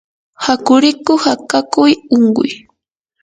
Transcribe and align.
yakurikuq 0.45 1.23
akakuy 1.33 1.93
unquy 2.15 2.51